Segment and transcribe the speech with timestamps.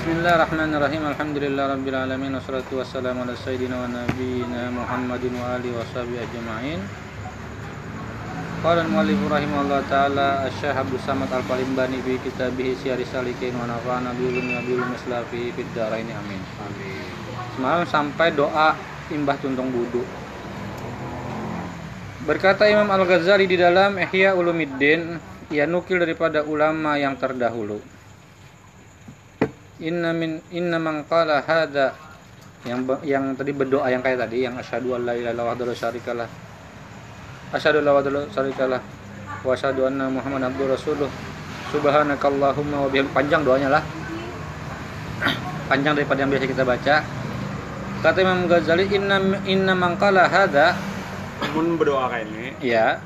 [0.00, 1.12] Bismillahirrahmanirrahim.
[1.12, 6.80] Alhamdulillah rabbil alamin wassalatu wassalamu ala sayyidina wa nabiyyina Muhammadin wa alihi washabihi ajma'in.
[8.64, 14.24] Qala al-muallif rahimahullah taala Asy-Syaikh Abdul Samad Al-Palimbani bi kitabih Syiar Salikin wa nafa'ana bi
[14.24, 16.08] ulumi wa bi ulumi islafi fid amin.
[16.08, 17.04] Amin.
[17.60, 18.80] Semalam sampai doa
[19.12, 20.00] imbah tuntung wudu.
[22.24, 25.20] Berkata Imam Al-Ghazali di dalam Ihya Ulumuddin,
[25.52, 27.99] ia nukil daripada ulama yang terdahulu.
[29.80, 31.96] Inna min inna man qala hadza
[32.68, 36.28] yang yang tadi berdoa yang kayak tadi yang asyhadu an la ilaha illallah la syarikalah.
[37.56, 38.80] Asyhadu an la ilaha syarikalah
[39.40, 41.08] wa asyhadu anna Muhammadan abduhu rasuluh.
[41.72, 43.82] Subhanakallahumma wa bihamdika panjang doanya lah.
[45.70, 46.96] panjang daripada yang biasa kita baca.
[48.00, 50.72] Kata Imam Ghazali inna inna man qala hadza
[51.56, 53.00] Mun berdoa kayak ini ya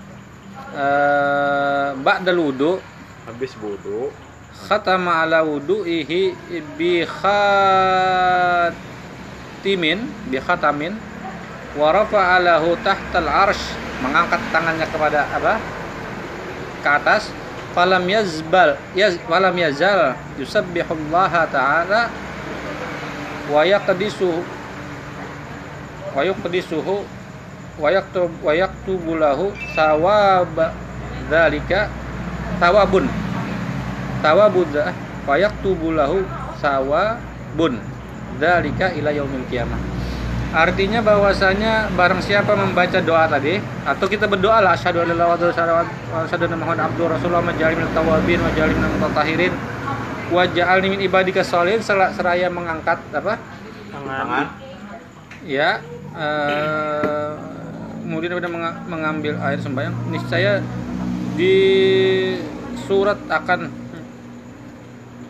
[0.75, 2.83] eh ba'dal wudu
[3.31, 4.11] habis wudu
[4.55, 6.35] khatama ala wudu'ihi
[6.79, 8.71] bi khatimin
[10.31, 10.95] bi khatamin
[11.75, 15.59] wa rafa'alahu tahtal arsh mengangkat tangannya kepada apa?
[16.85, 17.33] Ke atas.
[17.75, 22.07] Falam yazbal yaz falam yazal yusabbihullaha ta'ala
[23.51, 24.47] wa yaqdisuhu
[26.15, 27.03] wa yuqdisuhu
[27.83, 30.55] wa yaktub wa yaktubu lahu sawab
[31.27, 31.91] dzalika
[34.25, 34.97] tawabun tawabudha
[35.29, 36.25] wa yaktubu lahu
[36.57, 37.77] sawabun.
[38.41, 39.77] Dzalika ila yaumil qiyamah.
[40.55, 45.51] Artinya bahwasanya barang siapa membaca doa tadi atau kita berdoa lah asyhadu an la ilaha
[45.51, 45.83] illallah
[46.15, 49.53] wa asyhadu anna muhammadan abduhu rasulullah minat tawabin wa ja'alni minal mutatahhirin
[50.31, 53.35] wa ja'alni min ibadika sholihin seraya mengangkat apa?
[53.91, 54.47] Tangan.
[55.43, 55.83] Ya
[56.15, 57.31] eh,
[58.07, 60.63] kemudian pada menga- mengambil air sembahyang niscaya
[61.35, 61.57] di
[62.87, 63.75] surat akan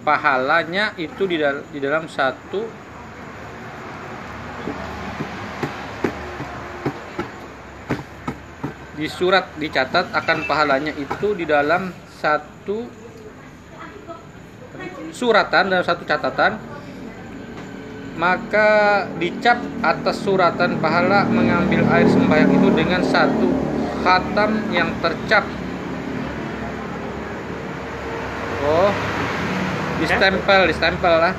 [0.04, 2.84] pahalanya itu di, dal- di dalam satu
[8.94, 11.90] di surat dicatat akan pahalanya itu di dalam
[12.20, 12.86] satu
[15.10, 16.60] suratan dalam satu catatan.
[18.14, 23.50] Maka dicap atas suratan pahala mengambil air sembahyang itu dengan satu
[24.06, 25.42] khatam yang tercap.
[28.62, 29.13] Oh
[30.04, 31.34] distempel distempel lah.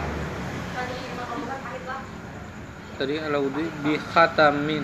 [2.97, 4.83] Tadi ala wudhu di khatamin.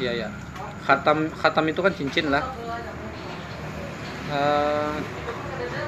[0.00, 0.28] Iya ya
[0.84, 2.44] khatam khatam itu kan cincin lah.
[4.28, 4.96] Eh,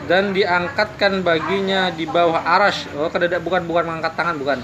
[0.07, 2.89] dan diangkatkan baginya di bawah arash.
[2.97, 4.59] Oh kedada bukan bukan mengangkat tangan bukan.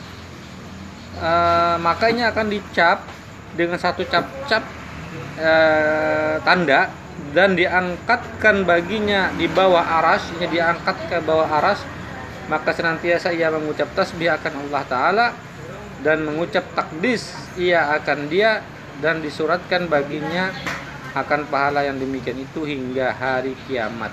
[1.20, 3.04] Eh, makanya akan dicap
[3.52, 4.64] dengan satu cap-cap
[5.36, 6.88] eh, tanda
[7.36, 11.80] dan diangkatkan baginya di bawah aras ini diangkat ke bawah aras
[12.52, 15.26] maka senantiasa ia mengucap tasbih akan Allah Ta'ala
[16.04, 18.60] dan mengucap takdis ia akan dia
[19.00, 20.52] dan disuratkan baginya
[21.16, 24.12] akan pahala yang demikian itu hingga hari kiamat.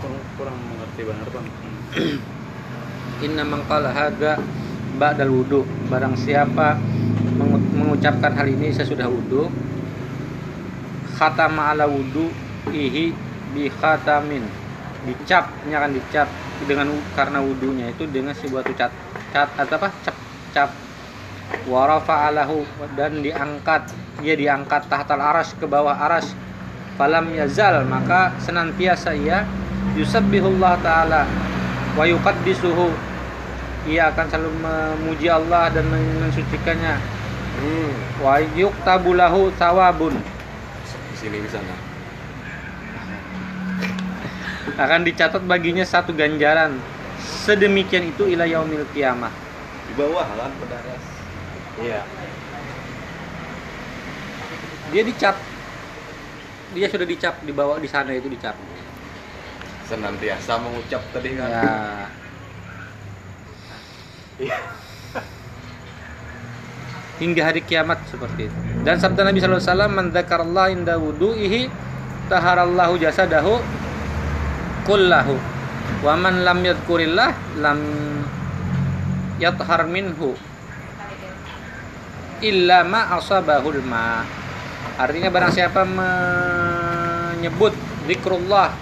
[0.00, 1.46] Kurang, kurang mengerti benar bang.
[3.28, 4.40] Inna mangkala haga
[4.96, 5.68] ba'dal wudu.
[5.92, 6.80] Barang siapa
[7.36, 9.52] mengu- mengucapkan hal ini sesudah wudu
[11.16, 12.28] Khatama ala wudu
[12.68, 13.25] ihi
[13.56, 14.44] bi khatamin.
[15.08, 16.28] Dicap, ini akan dicap
[16.68, 18.92] dengan karena wudunya itu dengan sebuah cat
[19.32, 19.88] cat atau apa?
[20.04, 20.16] Cap
[20.52, 20.70] cap.
[21.64, 23.88] Warafa alahu dan diangkat.
[24.20, 26.36] Dia diangkat tahtal aras ke bawah aras.
[27.00, 29.48] Falam yazal maka senantiasa ia
[29.96, 31.24] yusabbihullah taala
[31.96, 32.92] wa yuqaddisuhu.
[33.88, 37.16] Ia akan selalu memuji Allah dan mensucikannya.
[37.56, 37.88] Hmm.
[38.20, 40.12] wa yuktabu lahu sawabun
[41.08, 41.85] di sini di sana
[44.76, 46.78] akan dicatat baginya satu ganjaran.
[47.16, 49.32] Sedemikian itu ila yaumil kiamah
[49.86, 51.02] di bawah lah pedaras
[51.80, 52.02] iya.
[54.94, 55.34] Dia dicap.
[56.76, 58.54] Dia sudah dicap di bawah di sana itu dicap.
[59.88, 61.50] Senantiasa mengucap tadi kan.
[64.36, 64.58] Ya
[67.16, 68.58] hingga hari kiamat seperti itu.
[68.84, 71.72] Dan sabda Nabi wasallam man dzakarallaha inda wudu'ihi
[72.28, 73.60] taharallahu jasadahu
[74.86, 75.34] kullahu.
[76.00, 77.80] Wa man lam yadhkurillah lam
[79.42, 80.38] yathhar minhu.
[82.40, 84.22] Illa ma asabahul ma.
[84.96, 87.74] Artinya barang siapa menyebut
[88.06, 88.72] zikrullah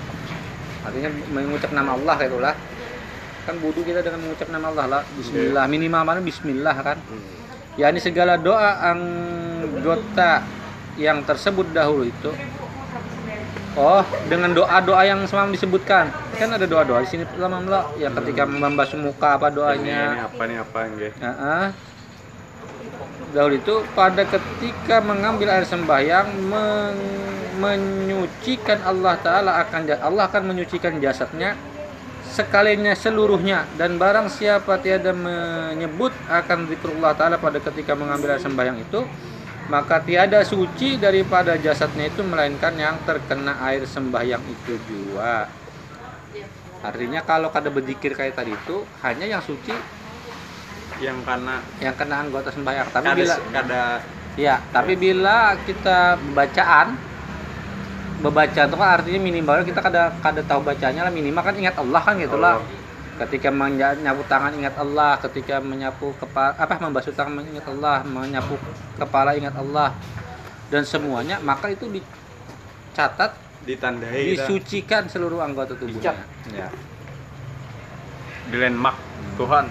[0.84, 2.54] artinya mengucap nama Allah itulah.
[3.48, 5.02] Kan wudu kita dengan mengucap nama Allah lah.
[5.16, 7.00] Bismillah minimal mana bismillah kan?
[7.00, 7.42] Hmm.
[7.74, 10.46] yakni segala doa anggota
[10.94, 12.30] yang tersebut dahulu itu
[13.74, 16.10] oh dengan doa-doa yang semalam disebutkan.
[16.34, 20.42] Kan ada doa-doa di sini lama lah ya ketika membasuh muka apa Ini doanya apa
[20.46, 21.12] nih apa nggih?
[21.18, 21.66] Heeh.
[23.34, 30.98] Dahulu itu pada ketika mengambil air sembahyang men- menyucikan Allah taala akan Allah akan menyucikan
[30.98, 31.54] jasadnya
[32.34, 33.66] sekalinya seluruhnya.
[33.78, 39.06] Dan barang siapa tiada menyebut akan zikrullah taala pada ketika mengambil air sembahyang itu
[39.72, 45.48] maka tiada suci daripada jasadnya itu melainkan yang terkena air sembahyang itu juga.
[46.84, 49.72] Artinya kalau kada berzikir kayak tadi itu hanya yang suci
[51.00, 52.86] Yang karena yang kena anggota sembahyang.
[52.92, 53.82] Tapi kada bila kada
[54.38, 56.94] ya, tapi bila kita bacaan
[58.22, 62.00] membaca itu kan artinya minimal kita kada kada tahu bacanya lah minimal kan ingat Allah
[62.04, 62.62] kan gitulah.
[62.62, 62.83] Oh.
[63.14, 68.58] Ketika menyapu tangan ingat Allah, ketika menyapu kepala apa membasuh tangan ingat Allah, menyapu
[68.98, 69.94] kepala ingat Allah
[70.74, 74.28] dan semuanya maka itu dicatat ditandai dah.
[74.34, 76.26] disucikan seluruh anggota tubuhnya.
[76.50, 76.68] Ya.
[78.50, 78.98] di landmark
[79.40, 79.66] Tuhan.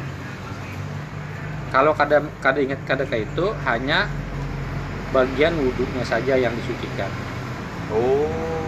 [1.70, 4.10] Kalau kada kada ingat kada kayak itu hanya
[5.14, 7.10] bagian wudhunya saja yang disucikan.
[7.94, 8.63] Oh.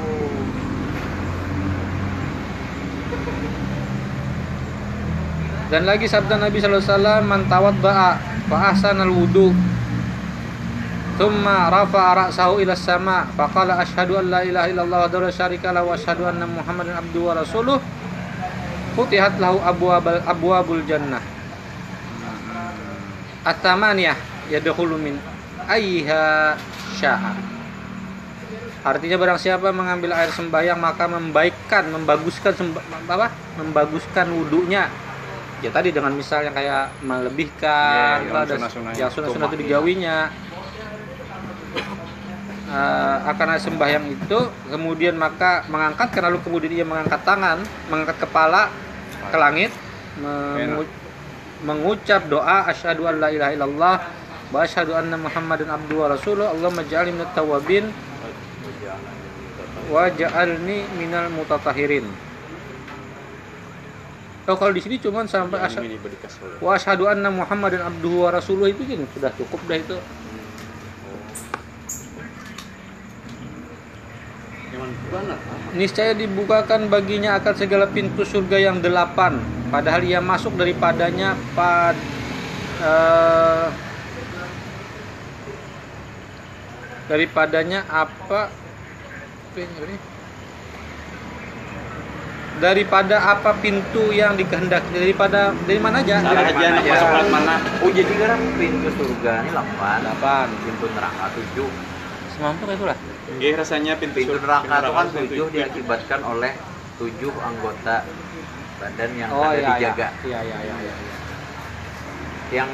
[5.76, 8.10] Dan lagi sabda Nabi sallallahu alaihi wasallam man tawadda'a
[8.48, 9.52] fa ahsana al-wudu
[11.20, 15.92] thumma rafa'a ra'sahu ila sama faqala asyhadu an la ilaha illallah wa la syarika lahu
[15.92, 17.84] wa asyhadu anna muhammadan abduhu wa rasuluh
[18.96, 21.20] futihat lahu abwabul abwabul jannah
[23.44, 24.16] at-tamaniyah
[24.48, 25.20] yadkhulu min
[25.68, 26.56] ayyiha
[26.96, 27.36] sya'a
[28.86, 32.54] Artinya barang siapa mengambil air sembahyang maka membaikkan, membaguskan
[33.10, 33.34] apa?
[33.58, 34.86] Membaguskan wudhunya.
[35.64, 39.00] Ya tadi dengan misalnya kayak melebihkan Ya, yang apa, ada- sunnah-sunnahnya.
[39.00, 40.18] yang sunnah-sunnah itu digawinya.
[42.66, 48.68] Eh, akan sembahyang itu kemudian maka mengangkat lalu kemudian ia mengangkat tangan, mengangkat kepala
[49.30, 49.72] ke langit,
[50.20, 50.90] mengu-
[51.62, 53.96] mengucap doa asyhadu an la ilaha illallah
[54.50, 57.86] wa asyhadu anna muhammadan abduhu wa rasuluh Allahumma ja'alni minat tawabin
[59.88, 62.06] wa ja'alni minal mutatahirin.
[64.46, 66.62] Oh, kalau di sini cuman sampai asyhadu ini berdikas oleh.
[66.62, 69.98] wa asyhadu anna muhammadan abduhu wa rasuluh itu kan sudah cukup dah itu.
[75.74, 79.42] Niscaya dibukakan baginya akan segala pintu surga yang delapan.
[79.74, 81.98] Padahal ia masuk daripadanya pad
[82.86, 83.68] eh,
[87.10, 88.54] daripadanya apa
[89.58, 90.15] ini, apa ini?
[92.60, 96.24] Daripada apa pintu yang dikehendaki daripada dari mana aja?
[96.24, 97.56] Dari aja mana masuk lewat mana?
[97.84, 101.68] Oh jadi kan pintu surga ini 8 delapan Pintu neraka 7
[102.36, 102.98] semampu kayak itulah.
[103.40, 106.52] Nggih rasanya pintu, Pintu neraka itu kan pintu 7 diakibatkan oleh
[107.00, 107.96] 7 anggota
[108.76, 109.72] badan yang oh ada iya iya.
[109.72, 111.16] dijaga iya iya iya iya
[112.52, 112.70] Yang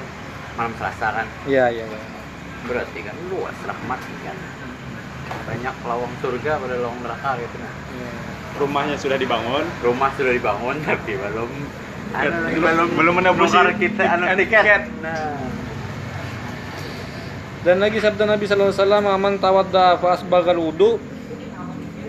[0.57, 1.27] malam selasa kan?
[1.45, 1.99] Iya iya iya.
[2.65, 4.37] Berarti kan luas rahmat kan
[5.47, 8.11] Banyak lawang surga pada lawang neraka gitu nah Iya.
[8.59, 9.65] Rumahnya sudah dibangun.
[9.83, 11.51] Rumah sudah dibangun tapi belum
[12.11, 14.83] anu belum belum kita anu tiket.
[14.99, 15.39] Nah.
[17.61, 20.97] Dan lagi sabda Nabi sallallahu alaihi wasallam, "Man tawadda fa asbaghal wudu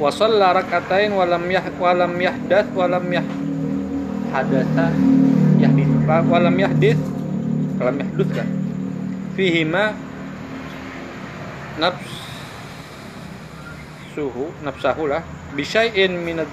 [0.00, 3.26] wa shalla rak'atain wa lam yah wa lam yahdats wa lam yah
[4.32, 4.86] hadatsa
[5.60, 7.04] yahdits wa lam yahdits
[7.78, 8.48] wa lam yahdits kan.
[9.36, 9.92] Fihima
[11.78, 12.21] nafs
[14.12, 15.24] suhu nafsahu lah
[15.56, 16.48] bisyai'in minad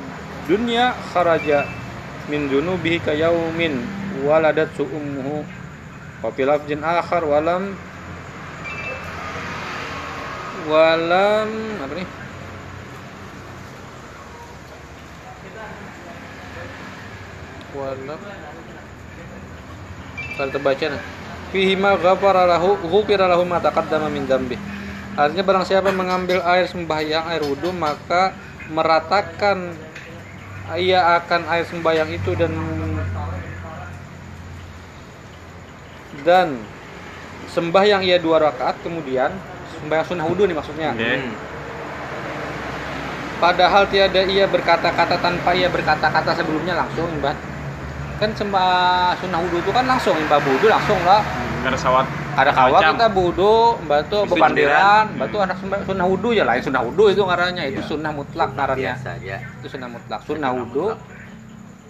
[0.48, 1.68] dunya kharaja
[2.32, 3.84] min dunubihi ka yaumin
[4.26, 5.46] waladat ummuhu.
[6.20, 7.76] Wa fil lafzin akhar walam
[10.68, 11.50] walam
[11.80, 12.08] apa nih
[17.72, 18.20] walam.
[20.36, 21.04] Kalau terbaca nah
[21.52, 24.60] fihi ma ghafara lahu ghufira lahu ma taqaddama min dzambi
[25.20, 28.32] artinya barang siapa mengambil air sembahyang air wudhu maka
[28.72, 29.76] meratakan
[30.80, 32.56] ia akan air sembahyang itu dan
[36.24, 36.56] dan
[37.52, 39.36] sembahyang ia dua rakaat kemudian
[39.76, 41.20] sembahyang sunnah wudhu nih maksudnya Nggih.
[41.20, 41.36] Hmm.
[43.40, 47.32] Padahal tiada ia berkata-kata tanpa ia berkata-kata sebelumnya langsung imbah.
[48.20, 51.24] Kan sembah sunnah wudhu itu kan langsung imbah wudhu langsung lah.
[51.64, 52.04] Karena sawat
[52.40, 52.96] Ada Macam.
[52.96, 53.08] kita
[54.08, 57.90] tuh Mesti bepandiran, tuh anak sunnah wudhu ya lain sunnah wudhu itu ngarannya itu Iya.
[57.92, 58.94] sunnah mutlak ngarannya.
[58.96, 60.20] Biasa aja Itu sunnah mutlak.
[60.24, 60.86] Sunnah wudhu,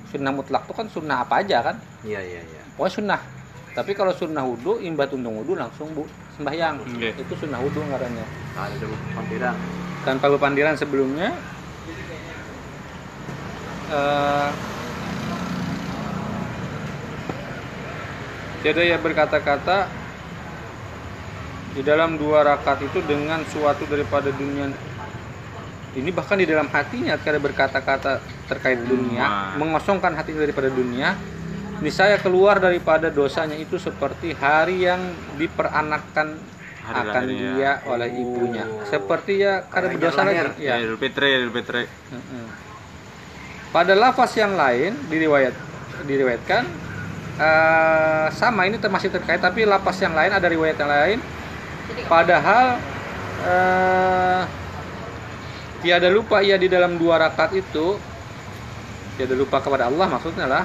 [0.09, 1.75] sunnah mutlak itu kan sunnah apa aja kan?
[2.01, 3.21] Iya iya iya Pokoknya sunnah.
[3.77, 6.81] Tapi kalau sunnah wudhu, imbah tundung wudhu langsung bu sembahyang.
[7.13, 8.25] Itu sunnah wudhu ngarannya.
[8.57, 9.55] Ada panggilan
[10.07, 11.35] tanpa bepandiran sebelumnya
[13.91, 14.49] eh,
[18.63, 19.98] tiada ia berkata-kata
[21.69, 24.73] di dalam dua rakaat itu dengan suatu daripada dunia
[25.93, 29.53] ini bahkan di dalam hatinya kada berkata-kata terkait dunia Wah.
[29.57, 31.13] mengosongkan hatinya daripada dunia
[31.79, 35.01] ini saya keluar daripada dosanya itu seperti hari yang
[35.37, 36.35] diperanakkan
[36.79, 37.51] Hari akan lahirnya.
[37.53, 40.73] dia oleh ibunya seperti ya Hari berdosa lagi Ya, ya.
[42.09, 42.45] Mm-mm.
[43.69, 45.53] Pada lafaz yang lain diriwayat
[46.09, 46.63] diriwayatkan
[47.37, 51.19] eh, sama ini masih terkait tapi lafaz yang lain ada riwayat yang lain
[52.09, 52.81] padahal
[53.45, 54.41] eh,
[55.79, 57.95] tiada lupa ia di dalam dua rakaat itu
[59.15, 60.63] tiada lupa kepada Allah maksudnya lah.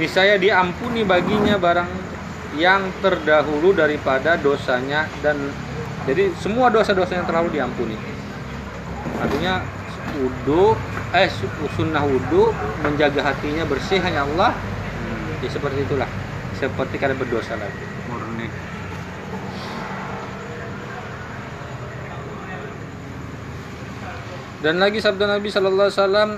[0.00, 1.90] Niscaya diampuni baginya barang
[2.56, 5.36] yang terdahulu daripada dosanya dan
[6.08, 7.96] jadi semua dosa-dosa yang terlalu diampuni.
[9.20, 9.60] Artinya
[10.16, 10.74] wudhu
[11.12, 14.56] eh su- sunnah wudhu menjaga hatinya bersih hanya Allah.
[15.44, 16.08] Ya seperti itulah.
[16.56, 17.89] Seperti kada berdosa lagi
[24.60, 26.30] dan lagi sabda Nabi Sallallahu Alaihi Wasallam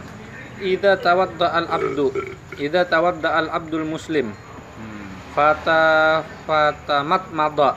[0.63, 2.15] Ida tawadda al abdu
[2.59, 4.31] Ida tawadda al abdul muslim
[4.73, 5.37] Hmm.
[5.37, 7.77] Fata fatamat mada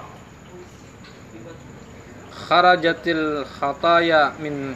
[2.31, 4.71] Kharajatil khataya min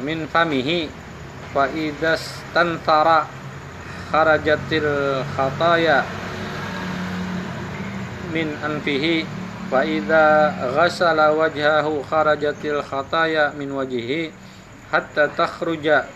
[0.00, 0.88] min famihi
[1.52, 3.26] fa idas tantara
[4.10, 6.06] kharajatil khataya
[8.30, 9.26] min anfihi
[9.70, 14.34] fa idza ghasala wajhahu kharajatil khataya min wajhihi
[14.90, 16.10] hatta takhruja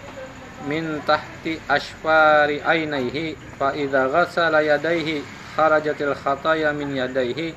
[0.66, 5.22] min tahti ashfari ainaihi fa idza ghasala yadayhi
[5.54, 7.54] kharajatil khataya min yadayhi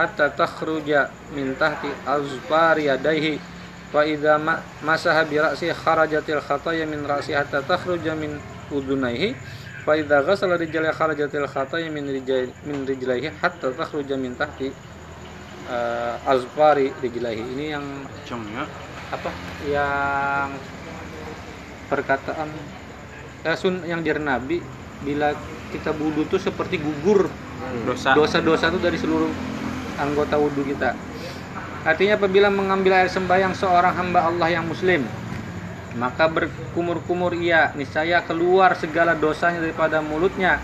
[0.00, 3.36] hatta takhruja min tahti azfari yadayhi
[3.92, 8.40] fa idza ma- masaha bi ra'si kharajatil khataya min ra'si hatta takhruja min
[8.72, 9.36] udunaihi
[9.84, 12.08] fa idza ghasala rijlaihi kharajatil khataya min
[12.88, 14.72] rijlaihi hatta takhruja min tahti
[15.68, 17.86] eh, azfari rijlaihi ini yang
[18.24, 18.64] Cung ya.
[19.12, 19.30] apa?
[19.68, 20.50] Yang
[21.92, 22.48] perkataan
[23.44, 24.58] eh, sun yang dari Nabi
[25.04, 25.36] bila
[25.72, 27.28] kita wudhu tuh seperti gugur.
[27.88, 28.12] Dosa.
[28.12, 29.30] dosa-dosa itu dari seluruh
[29.98, 30.94] anggota wudhu kita.
[31.84, 35.04] Artinya apabila mengambil air sembahyang seorang hamba Allah yang muslim
[35.94, 40.58] maka berkumur-kumur ia niscaya keluar segala dosanya daripada mulutnya.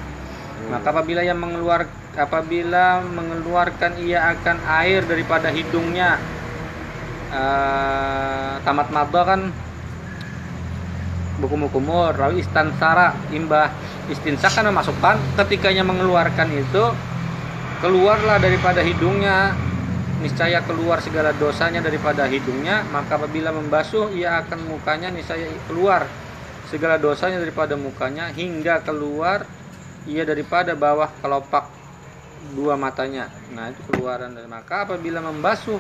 [0.68, 1.86] Maka apabila ia mengeluar
[2.18, 6.18] apabila mengeluarkan ia akan air daripada hidungnya.
[7.30, 9.40] Eh, tamat madha kan?
[11.38, 12.18] Berkumur-kumur.
[12.18, 13.70] Lalu istansara imbah
[14.10, 16.84] istinsak kan memasukkan ketikanya mengeluarkan itu
[17.78, 19.54] keluarlah daripada hidungnya.
[20.20, 22.84] Niscaya keluar segala dosanya daripada hidungnya.
[22.92, 26.04] Maka apabila membasuh ia akan mukanya niscaya keluar
[26.68, 28.28] segala dosanya daripada mukanya.
[28.34, 29.48] Hingga keluar
[30.04, 31.79] ia daripada bawah kelopak
[32.56, 33.28] dua matanya.
[33.52, 35.78] Nah itu keluaran dari maka apabila membasuh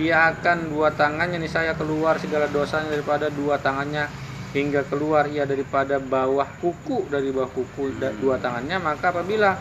[0.00, 1.38] ia akan dua tangannya.
[1.38, 4.08] Niscaya keluar segala dosanya daripada dua tangannya
[4.52, 8.76] hingga keluar ia daripada bawah kuku dari bawah kuku dua tangannya.
[8.82, 9.56] Maka apabila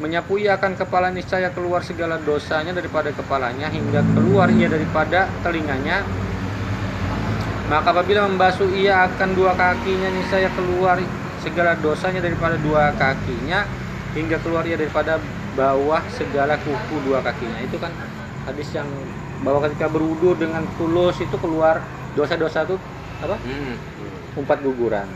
[0.00, 1.12] menyapu ia akan kepala.
[1.12, 6.06] Niscaya keluar segala dosanya daripada kepalanya hingga keluar ia daripada telinganya.
[7.70, 10.08] Maka apabila membasuh ia akan dua kakinya.
[10.10, 10.98] Niscaya keluar
[11.40, 13.64] segala dosanya daripada dua kakinya
[14.12, 15.22] hingga keluar ia daripada
[15.58, 17.90] bawah segala kuku dua kakinya itu kan
[18.46, 18.86] hadis yang
[19.42, 21.80] bahwa ketika berwudu dengan tulus itu keluar
[22.14, 22.76] dosa-dosa itu
[23.20, 23.76] apa Hmm.
[24.40, 25.08] empat guguran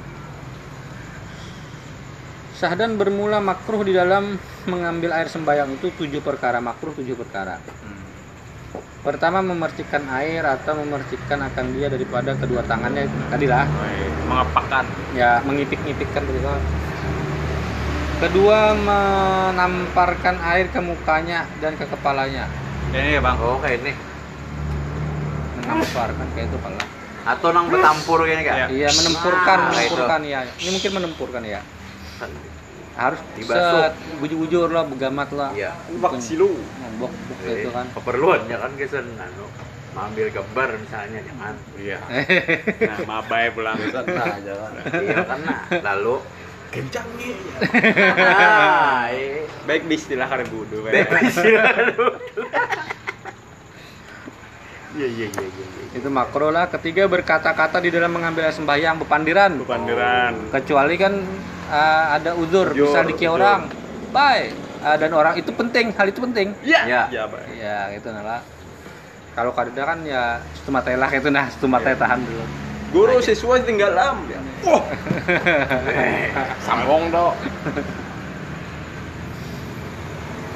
[2.54, 4.38] Sahdan bermula makruh di dalam
[4.70, 7.58] mengambil air sembayang itu tujuh perkara makruh tujuh perkara.
[9.04, 14.10] Pertama memercikkan air atau memercikkan akan dia daripada kedua tangannya tadilah Baik.
[14.24, 14.84] Mengepakkan.
[15.12, 16.48] ya mengipik-ngipikkan begitu.
[18.24, 22.48] Kedua menamparkan air ke mukanya dan ke kepalanya.
[22.88, 23.36] Ini ya bang.
[23.36, 23.92] Oh kayak ini.
[25.60, 26.80] Menamparkan kayak itu pala.
[27.28, 28.48] Atau nang betampur gini Iya.
[28.48, 28.72] kan?
[28.72, 29.76] Iya menempurkan, Nah, itu.
[29.92, 30.40] menempurkan ya.
[30.56, 31.60] Ini mungkin menempurkan ya.
[32.96, 33.92] Harus Dibasuh.
[34.24, 35.50] bujur-bujur lah, begamat lah.
[35.52, 35.76] Iya.
[35.92, 36.48] Ubak silu.
[36.80, 37.86] Membok bok itu kan.
[37.92, 39.52] Keperluannya kan kesen anu
[39.92, 41.54] mengambil gambar misalnya jangan.
[41.76, 41.98] Iya.
[42.88, 43.76] Nah, mabai pulang.
[43.76, 44.72] Nah, aja kan.
[44.96, 45.60] iya kan nah.
[45.92, 46.24] Lalu
[46.74, 47.34] Kencang nih.
[48.18, 49.46] ah, iya.
[49.70, 50.90] Baik di istilah karena budu.
[54.94, 55.46] Iya iya iya iya.
[55.46, 55.84] iya.
[55.94, 56.66] Itu makro lah.
[56.66, 59.62] Ketiga berkata-kata di dalam mengambil sembahyang bepandiran.
[59.62, 60.50] Panderan.
[60.50, 61.14] Kecuali kan
[61.70, 63.60] uh, ada uzur, Uzur, bisa dikira orang.
[64.10, 64.50] Bye.
[64.84, 66.52] Uh, dan orang itu penting, hal itu penting.
[66.66, 67.08] Ya.
[67.08, 67.46] Ya, baik.
[67.56, 68.40] Ya, gitu nah lah.
[69.34, 72.63] Kalau kada kan ya cuma telah itu nah, cuma teh tahan dulu.
[72.94, 74.22] Guru siswa tinggal lam.
[74.30, 74.38] Ya.
[74.62, 74.82] Wah.
[76.66, 77.34] Sambung dong.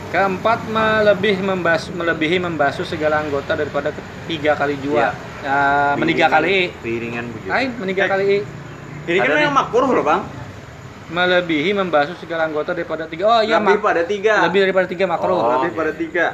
[0.08, 3.90] Keempat melebih membas melebihi membasuh segala anggota daripada
[4.24, 5.12] tiga kali jua.
[5.42, 6.72] Ya, meniga kali.
[6.80, 7.50] Piringan begitu.
[7.50, 8.08] Ain meniga Eh.
[8.08, 8.26] kali.
[9.04, 10.22] Ini kan yang makruh loh bang.
[11.08, 13.24] Melebihi membasuh segala anggota daripada tiga.
[13.26, 14.46] Oh iya Lebih pada tiga.
[14.48, 15.36] Lebih daripada tiga makruh.
[15.42, 15.50] Oh.
[15.60, 16.26] Lebih pada tiga.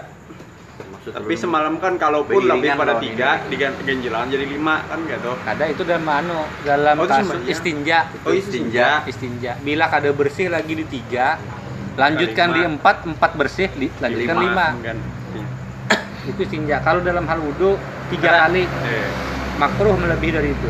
[1.04, 5.36] Tapi semalam kan kalaupun lebih pada tiga, diganti ganjilan jadi lima kan gitu.
[5.36, 8.08] Ada itu dalam anu dalam Oh, kasus istinja.
[8.24, 9.04] Oh istinja.
[9.04, 9.60] Istinja.
[9.60, 11.36] Bila kada bersih lagi di tiga,
[12.00, 12.56] lanjutkan Lima.
[12.56, 14.66] di empat, empat bersih, di, lanjutkan lima.
[14.80, 15.40] Ganti.
[16.32, 16.80] Itu istinja.
[16.80, 17.76] Kalau dalam hal wudhu
[18.08, 19.08] tiga kali Eh,
[19.60, 20.68] makruh melebihi dari itu.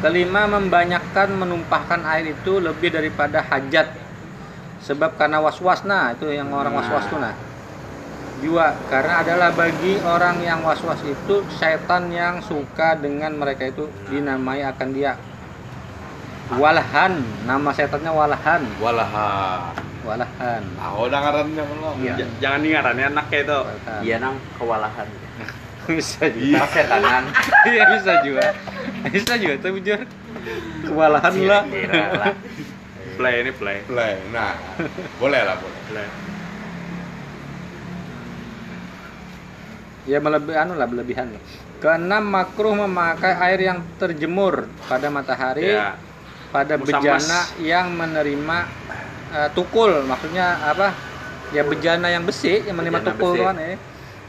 [0.00, 3.92] Kelima membanyakkan menumpahkan air itu lebih daripada hajat.
[4.82, 6.80] Sebab karena was-was nah itu yang orang Nah.
[6.80, 7.36] was-was tuh nah.
[8.42, 14.66] Dua, karena adalah bagi orang yang was-was itu syaitan yang suka dengan mereka itu dinamai
[14.66, 15.14] akan dia.
[16.52, 19.72] Walahan, nama setannya walahan, Walaha.
[20.04, 20.60] walahan.
[20.74, 21.94] Tahu udah ngarannya belum?
[22.02, 22.14] Iya.
[22.18, 23.58] j- jangan dengarannya anak kayak itu.
[23.62, 24.00] Walahan.
[24.02, 25.06] Iya nang kewalahan.
[25.88, 26.56] bisa juga.
[26.66, 27.24] Pakai tangan.
[27.72, 28.46] Iya bisa juga.
[29.06, 30.02] Bisa juga tapi jujur.
[30.82, 31.62] Kewalahan lah.
[31.64, 32.34] Kira lah.
[33.16, 33.78] Play ini play.
[33.86, 34.14] Play.
[34.28, 34.52] Nah,
[35.16, 35.80] boleh lah boleh.
[35.88, 36.06] Play.
[40.04, 41.42] Ya melebih anu lah berlebihan lah.
[41.78, 44.54] Keenam makruh memakai air yang terjemur
[44.86, 45.98] pada matahari Ya.
[46.48, 47.02] pada Musammas.
[47.22, 48.58] bejana yang menerima
[49.32, 50.92] eh, tukul maksudnya apa
[51.50, 53.44] ya bejana yang besi yang menerima Bejana tukul besi.
[53.44, 53.76] kan ya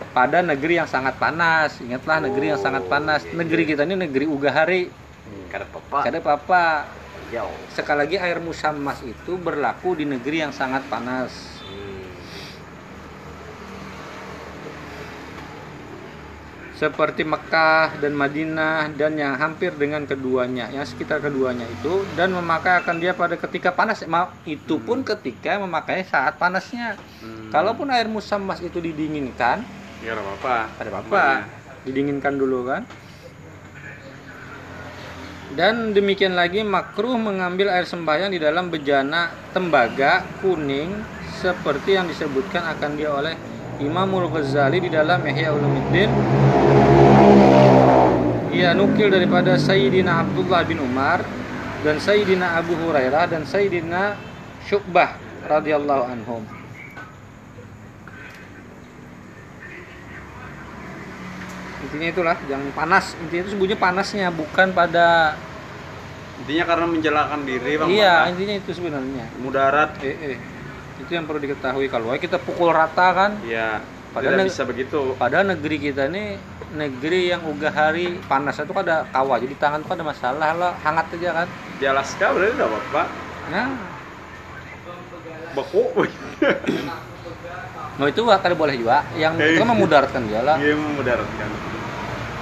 [0.10, 4.26] pada negeri yang sangat panas ingatlah negeri yang sangat panas iya, negeri kita ini negeri
[4.26, 4.82] ugahari
[5.48, 6.00] Kada apa-apa.
[6.02, 6.64] kada apa-apa
[7.30, 7.54] Jauh.
[7.70, 11.32] sekali lagi air musammas itu berlaku di negeri yang sangat panas
[11.64, 12.04] Hmm.
[16.84, 22.84] Seperti Mekah dan Madinah dan yang hampir dengan keduanya yang sekitar keduanya itu dan memakai
[22.84, 24.04] akan dia pada ketika panas.
[24.04, 27.00] Ma- itu pun ketika memakai saat panasnya.
[27.24, 27.48] Hmm.
[27.56, 29.64] kalaupun air musammas itu didinginkan
[30.04, 30.58] Ya nggak apa-apa.
[30.84, 31.24] ada apa
[31.88, 32.84] didinginkan dulu kan.
[35.54, 40.98] Dan demikian lagi makruh mengambil air sembahyang di dalam bejana tembaga kuning
[41.40, 43.38] seperti yang disebutkan akan dia oleh
[43.82, 46.10] Imamul Ghazali di dalam Ihya Ulumuddin
[48.54, 51.26] ia nukil daripada Sayyidina Abdullah bin Umar
[51.82, 54.14] dan Sayyidina Abu Hurairah dan Sayyidina
[54.70, 55.18] Syu'bah
[55.50, 56.44] radhiyallahu anhum
[61.84, 65.36] intinya itulah jangan panas intinya itu sebutnya panasnya bukan pada
[66.44, 67.88] Intinya karena menjelakan diri bang.
[67.88, 68.30] iya Pak.
[68.36, 69.92] intinya itu sebenarnya Mudarat.
[70.04, 70.38] eh, eh.
[71.04, 73.84] Itu yang perlu diketahui kalau kita pukul rata kan Ya.
[74.10, 75.00] Padahal Tidak bisa begitu.
[75.16, 76.38] padahal negeri kita ini
[76.72, 80.72] negeri yang uga hari panas itu kan ada kawah jadi tangan tuh ada masalah lah
[80.80, 83.04] hangat aja kan Di Alaska berarti nggak apa-apa.
[83.50, 83.68] nah
[85.54, 85.82] Beku.
[87.94, 91.50] no itu kada boleh juga yang itu kan memudaratkan dia lah Iya memudaratkan.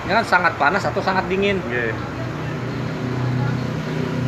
[0.02, 1.92] ini kan sangat panas atau sangat dingin Iya.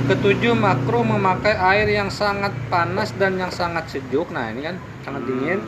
[0.04, 4.36] Ketujuh makruh memakai air yang sangat panas dan yang sangat sejuk.
[4.36, 4.76] Nah ini kan
[5.08, 5.64] sangat dingin.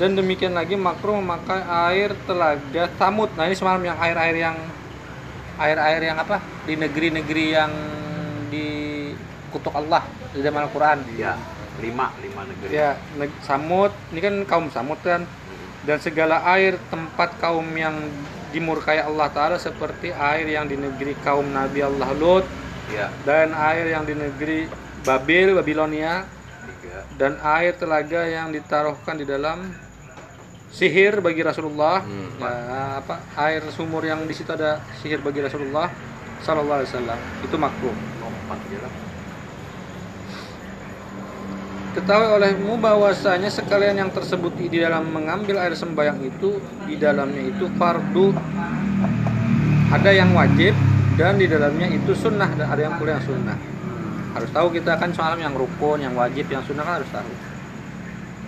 [0.00, 1.60] Dan demikian lagi makruh memakai
[1.92, 3.28] air telaga samut.
[3.36, 4.56] Nah ini semalam yang air-air yang
[5.60, 7.72] air-air yang apa di negeri-negeri yang
[8.48, 11.04] dikutuk Allah di dalam Al-Quran.
[11.20, 11.36] Ya,
[11.76, 12.72] lima, lima negeri.
[12.72, 13.92] Ya neg- samut.
[14.08, 15.28] Ini kan kaum samut kan.
[15.84, 17.92] Dan segala air tempat kaum yang
[18.56, 22.48] dimurkai Allah Taala seperti air yang di negeri kaum Nabi Allah Lut
[22.94, 24.70] Ya, dan air yang di negeri
[25.02, 26.26] Babil, Babilonia,
[26.66, 27.02] tiga.
[27.18, 29.74] dan air telaga yang ditaruhkan di dalam
[30.70, 32.02] sihir bagi Rasulullah.
[32.02, 32.38] Hmm.
[32.38, 35.90] Ya, apa air sumur yang di situ ada sihir bagi Rasulullah
[36.42, 37.96] Sallallahu Alaihi Wasallam itu makruh.
[41.96, 47.72] Ketahui olehmu bahwasanya sekalian yang tersebut di dalam mengambil air sembahyang itu di dalamnya itu
[47.80, 48.36] fardu
[49.88, 50.76] ada yang wajib
[51.16, 53.56] dan di dalamnya itu sunnah dan ada yang pula yang sunnah
[54.36, 57.32] harus tahu kita kan soal yang rukun yang wajib yang sunnah kan harus tahu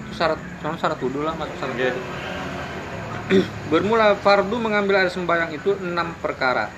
[0.04, 2.00] itu syarat soalnya syarat wudhu lah masuk syarat wudhu.
[3.72, 6.68] bermula fardu mengambil air sembahyang itu enam perkara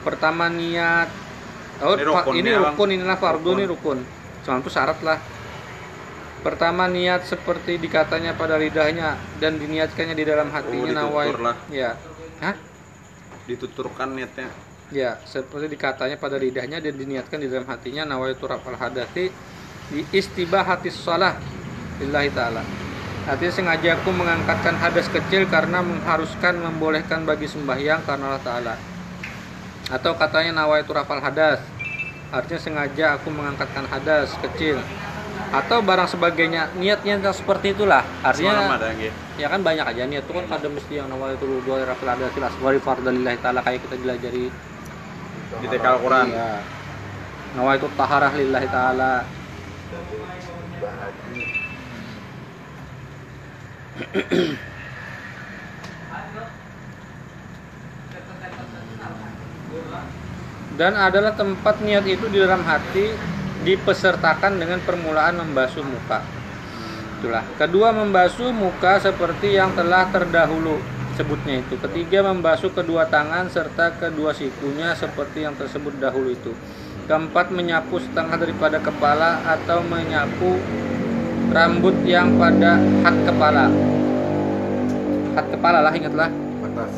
[0.00, 1.12] pertama niat
[1.84, 3.56] oh, Ini rukun ini ya, rukun inilah fardu Rukun.
[3.60, 3.98] ini rukun
[4.44, 5.20] soalnya itu syarat lah
[6.38, 11.28] Pertama niat seperti dikatanya pada lidahnya dan diniatkannya di dalam hatinya ditutur nawai.
[11.34, 11.56] lah.
[11.66, 11.90] Ya.
[12.38, 12.54] Hah?
[13.50, 14.46] Dituturkan niatnya.
[14.88, 19.28] Ya, seperti dikatanya pada lidahnya dan diniatkan di dalam hatinya nawaitu rafal hadati
[19.92, 21.36] di istibahati shalah
[22.00, 22.64] lillahi taala.
[23.28, 28.74] Artinya sengaja aku mengangkatkan hadas kecil karena mengharuskan membolehkan bagi sembahyang karena Allah taala.
[29.88, 31.64] atau katanya nawaitu rafal hadas
[32.28, 34.76] artinya sengaja aku mengangkatkan hadas kecil
[35.48, 38.92] atau barang sebagainya niatnya yang seperti itulah artinya ada
[39.40, 42.76] ya kan banyak aja niat itu kan kadang mesti yang nawaitu wudu rafal hadas asghari
[42.84, 44.52] fardalillahi taala kayak kita dilajari
[45.58, 46.28] Di TK Al-Quran.
[46.30, 46.52] Iya.
[47.48, 49.24] nawaitu taharah lillahi taala
[60.78, 63.10] dan adalah tempat niat itu di dalam hati
[63.66, 66.22] dipesertakan dengan permulaan membasuh muka.
[67.18, 67.42] Itulah.
[67.58, 70.78] Kedua membasuh muka seperti yang telah terdahulu
[71.18, 71.74] sebutnya itu.
[71.82, 76.54] Ketiga membasuh kedua tangan serta kedua sikunya seperti yang tersebut dahulu itu.
[77.10, 80.62] Keempat menyapu setengah daripada kepala atau menyapu
[81.50, 83.66] rambut yang pada hat kepala.
[85.34, 86.30] Hat kepala lah ingatlah.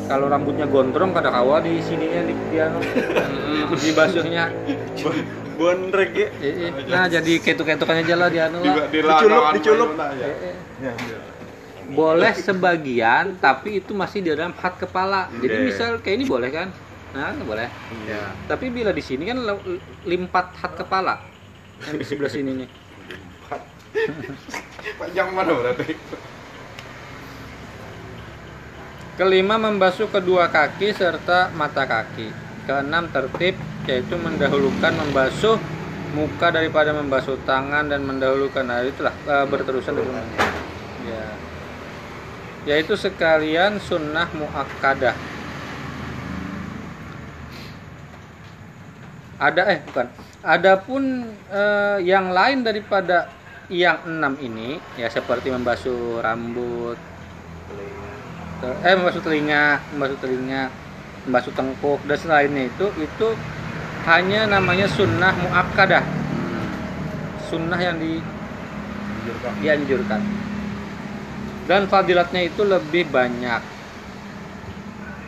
[0.05, 2.77] Kalau rambutnya gondrong kada kawa di sininya di piano
[3.81, 4.53] di basuhnya.
[5.57, 6.27] Bonrek ya.
[6.85, 8.85] Nah jadi ketuk-ketukannya aja lah di anu lah.
[8.89, 9.89] di Diculuk, diculuk.
[11.89, 15.31] Boleh sebagian tapi itu masih di dalam hat kepala.
[15.41, 15.65] Jadi Oke.
[15.65, 16.69] misal kayak ini boleh kan?
[17.11, 17.67] Nah, boleh.
[18.07, 18.31] Iya.
[18.47, 19.41] Tapi bila di sini kan
[20.05, 21.19] limpat hat kepala.
[21.89, 22.69] Yang di sebelah sini nih.
[24.99, 25.97] Panjang mana berarti?
[29.19, 32.31] Kelima membasuh kedua kaki serta mata kaki.
[32.63, 35.57] Keenam tertib yaitu mendahulukan membasuh
[36.11, 40.25] muka daripada membasuh tangan dan mendahulukan nah itulah eh, berterusan dengan
[41.07, 41.23] ya
[42.65, 45.15] yaitu sekalian sunnah muakkadah.
[49.41, 50.07] Ada eh bukan.
[50.41, 51.03] Adapun
[51.49, 53.29] eh, yang lain daripada
[53.71, 56.99] yang enam ini ya seperti membasuh rambut
[58.61, 60.69] eh membasuh telinga membasuh telinga
[61.25, 63.27] membasuh tengkuk dan selainnya itu itu
[64.05, 66.05] hanya namanya sunnah muakkadah.
[67.49, 68.21] Sunnah yang di
[69.61, 70.40] dianjurkan
[71.71, 73.63] dan fadilatnya itu lebih banyak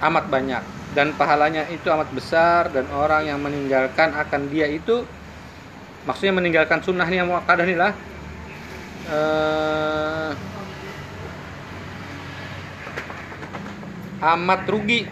[0.03, 0.59] amat banyak
[0.91, 5.07] dan pahalanya itu amat besar dan orang yang meninggalkan akan dia itu
[6.03, 7.95] maksudnya meninggalkan sunnah yang muakkadah nih lah
[9.07, 10.31] eh,
[14.35, 15.07] amat rugi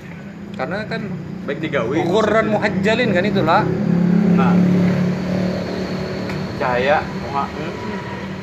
[0.60, 1.08] karena kan
[1.48, 1.96] Baik digawe.
[1.96, 3.64] ukuran muhajjalin kan itulah
[4.36, 4.56] Nah.
[6.60, 7.44] Cahaya muka.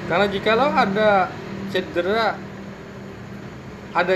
[0.08, 1.28] karena jikalau ada
[1.68, 2.47] cedera
[3.98, 4.14] ada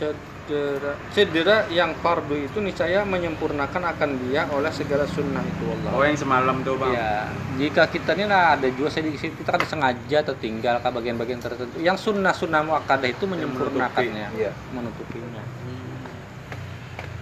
[0.00, 6.02] cedera cedera yang fardu itu niscaya menyempurnakan akan dia oleh segala sunnah itu Allah Oh
[6.02, 6.96] yang semalam tuh bang.
[6.96, 7.28] Ya,
[7.60, 11.76] jika kita ini nah, ada juga sedikit kita kan sengaja tertinggal ke bagian-bagian tertentu.
[11.78, 14.50] Yang sunnah-sunnah muakkadah itu menyempurnakannya, Iya.
[14.72, 15.42] menutupinya.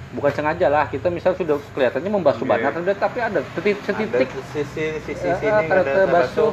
[0.09, 2.49] Bukan sengaja lah, kita misal sudah kelihatannya membasuh Oke.
[2.49, 6.53] banyak, ada- tapi ada setitik, setitik Ada sisi sisi eh, sini kada ada terbasuh.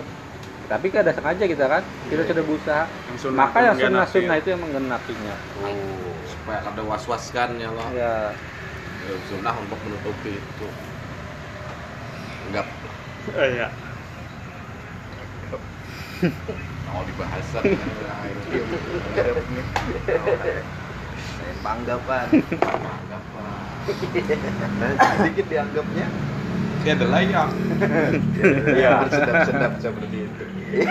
[0.65, 2.29] Tapi kada sengaja kita kan, kita Iya.
[2.33, 2.83] sudah berusaha.
[2.89, 4.41] Yang sunnah Maka yang menggenapi sunnah-sunnah ya.
[4.41, 5.33] itu yang menggenapinya.
[5.61, 5.73] Oh,
[6.25, 7.87] supaya ada was-was kan ya loh.
[7.93, 8.33] Ya,
[9.05, 10.67] Ya, Sunnah untuk menutupi itu.
[12.49, 12.65] Enggak
[13.37, 13.69] Oh iya.
[16.89, 17.63] mau dibahasan.
[21.61, 22.25] Banggapan.
[23.85, 26.07] Sedikit dianggapnya.
[26.85, 27.49] Dia ada layak.
[28.77, 30.43] Iya, sedap-sedap seperti itu.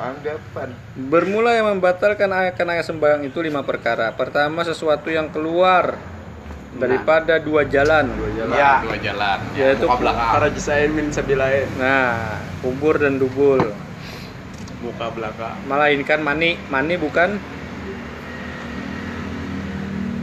[0.00, 0.72] Banggapan.
[0.96, 4.14] bermula yang membatalkan akan ayat sembahyang itu lima perkara.
[4.16, 5.98] Pertama sesuatu yang keluar
[6.78, 8.08] daripada dua jalan.
[8.54, 8.80] Ya.
[8.80, 9.38] Dua jalan.
[9.58, 10.30] Yaitu muka belakang.
[10.38, 11.68] Para jisain min sabilain.
[11.76, 13.60] Nah, kubur dan dubul.
[14.80, 15.60] Muka belakang.
[15.68, 17.36] Melainkan mani, mani bukan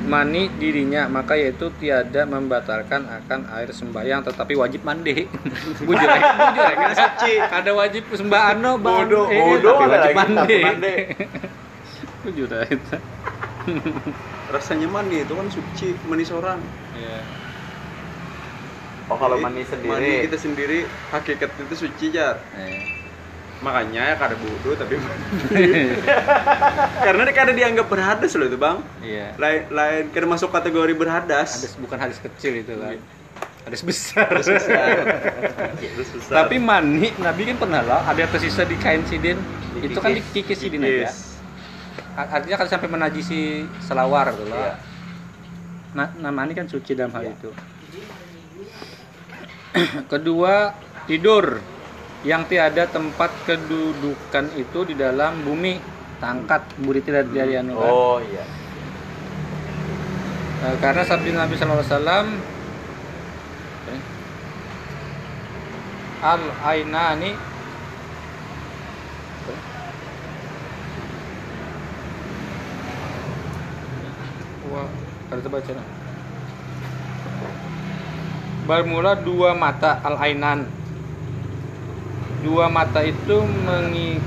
[0.07, 5.27] mani dirinya, maka yaitu tiada membatalkan akan air sembahyang tetapi wajib mandi.
[5.83, 6.73] bujur bujur ya.
[6.73, 7.33] Kan suci.
[7.37, 8.79] Ada wajib sembahan no.
[8.79, 10.59] Bodoh, Eh, bodoh tapi wajib mandi.
[10.63, 10.71] ya
[12.71, 12.95] itu.
[14.55, 16.59] Rasanya mandi itu kan suci, mandi seorang.
[16.95, 17.19] Iya.
[19.11, 19.91] Oh kalau mandi sendiri.
[19.91, 20.79] Mandi kita sendiri,
[21.11, 22.39] hakikat itu suci jar.
[22.55, 22.96] Eh.
[23.57, 25.01] Makanya ya kada bodoh tapi
[27.05, 28.77] karena dia kada dianggap berhadas loh itu bang.
[29.01, 29.33] Iya.
[29.35, 31.57] Lain lain kada masuk kategori berhadas.
[31.57, 33.01] Hadis bukan hadis kecil itu kan.
[33.65, 34.29] Hadis besar.
[34.29, 34.79] Terus susah.
[36.37, 39.41] Tapi mani Nabi kan pernah lah ada yang tersisa di kain sidin.
[39.81, 40.33] Itu kan Dikikis.
[40.33, 41.09] dikikis sidin aja.
[42.13, 44.53] Artinya kan sampai menajisi selawar gitu Iya.
[44.53, 44.75] lah.
[45.97, 47.33] Nah, nah, mani kan suci dalam hal Iya.
[47.33, 47.49] itu.
[50.13, 50.73] Kedua,
[51.05, 51.57] tidur
[52.27, 55.79] yang tiada tempat kedudukan itu di dalam bumi
[56.19, 57.87] tangkat buri tidak dari anu kan.
[57.87, 58.43] Oh iya.
[60.67, 62.27] Eh, karena sabda Nabi sallallahu alaihi wasallam
[66.17, 67.31] al ainani
[74.67, 74.83] Wah,
[75.31, 75.87] harus baca nak.
[78.67, 80.67] Bermula dua mata al ainan.
[82.37, 84.21] Dua mata itu mengi,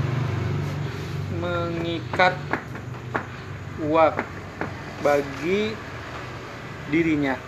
[1.39, 2.35] mengikat
[3.87, 4.19] uap
[4.99, 5.71] bagi
[6.91, 7.39] dirinya.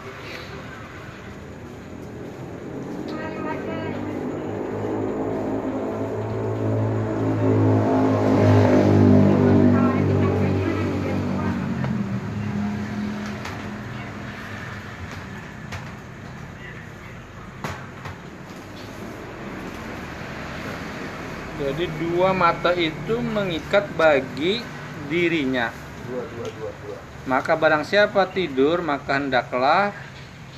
[21.73, 24.61] Jadi dua mata itu mengikat bagi
[25.03, 25.73] dirinya.
[26.05, 26.97] Dua, dua, dua, dua.
[27.23, 29.89] Maka barang siapa tidur maka hendaklah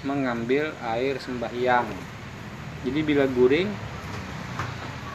[0.01, 1.88] mengambil air sembahyang.
[2.84, 3.71] Jadi bila guring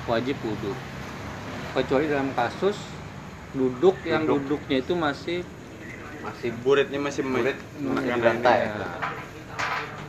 [0.07, 0.73] wajib wudhu.
[1.71, 2.81] Kecuali dalam kasus
[3.53, 4.57] duduk yang Duduk.
[4.57, 5.41] duduknya itu masih
[6.21, 8.59] Masih Buritnya masih burit masih di lantai.
[8.63, 8.77] ya.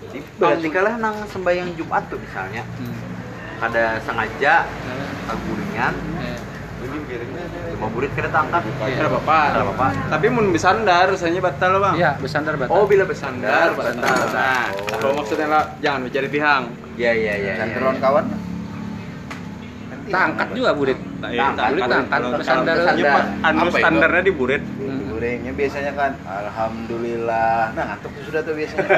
[0.02, 2.96] Jadi berarti kalah nang sembahyang Jumat tuh misalnya Hmm.
[3.64, 6.40] ada sengaja Eh, kaguringan eh.
[6.82, 7.78] Ini piringnya ada.
[7.78, 8.98] cuma burit kena tangkap Iya.
[8.98, 9.38] Ada apa-apa.
[9.54, 9.86] Ada apa-apa.
[10.10, 11.94] Tapi mun bersandar rasanya batal bang.
[11.94, 12.74] Iya, bersandar batal.
[12.74, 14.98] oh bila bersandar Bersandar, batal Nah, oh.
[14.98, 16.64] kalau maksudnya lah jangan mencari tihang.
[16.98, 18.02] iya iya iya Dan iya, turun iya.
[18.02, 18.26] kawan
[20.10, 21.00] Tangkat juga burit.
[21.24, 21.54] Iya,
[22.34, 22.76] Bersandar.
[22.98, 23.78] Iya, Anu Apa itu?
[23.78, 24.64] standarnya di burit.
[24.66, 25.02] Hmm.
[25.12, 28.90] gorengnya biasanya kan alhamdulillah nah ngantuk tuh sudah tuh biasanya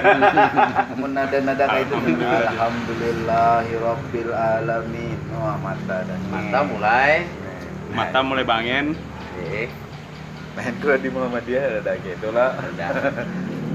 [1.00, 1.96] mun nada-nada kayak itu
[2.48, 7.28] alhamdulillahirabbil alamin wah mata dan mata mulai
[7.92, 8.96] Mata mulai bangen.
[9.44, 9.68] eh
[10.56, 12.56] main kalau di Muhammadiyah ada gitu lah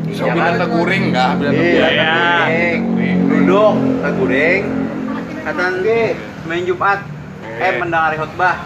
[0.08, 0.60] So, Iya, bila kan?
[0.64, 1.30] teguring kah?
[1.36, 2.16] Bila Iya.
[2.48, 2.80] teguring.
[2.88, 3.18] Guring.
[3.44, 4.62] duduk kaguring
[5.44, 5.64] kata
[6.44, 7.04] main Jumat
[7.58, 8.56] eh mendengar khotbah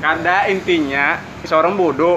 [0.00, 2.16] Kada intinya seorang bodoh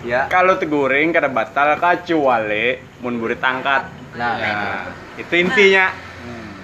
[0.00, 3.82] ya kalau teguring kada batal kecuali mun burit angkat.
[4.12, 4.82] nah Nah,
[5.16, 5.90] itu intinya.